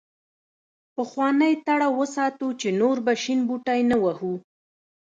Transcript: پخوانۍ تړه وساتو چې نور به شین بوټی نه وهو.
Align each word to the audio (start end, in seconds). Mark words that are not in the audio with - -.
پخوانۍ 0.95 1.53
تړه 1.65 1.87
وساتو 1.99 2.47
چې 2.59 2.67
نور 2.81 2.97
به 3.05 3.13
شین 3.23 3.39
بوټی 3.47 3.81
نه 3.91 3.97
وهو. 4.03 4.33